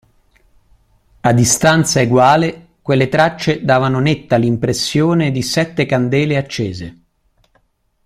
A 1.21 1.31
distanza 1.31 2.01
eguale, 2.01 2.69
quelle 2.81 3.07
tracce 3.07 3.63
davano 3.63 3.99
netta 3.99 4.35
l'impressione 4.37 5.29
di 5.29 5.43
sette 5.43 5.85
candele 5.85 6.37
accese. 6.37 7.01